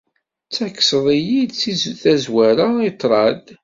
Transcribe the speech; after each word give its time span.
Tettagseḍ-iyi 0.47 1.41
s 1.59 1.61
ẓẓwara 2.13 2.67
i 2.89 2.91
ṭṭrad. 2.95 3.45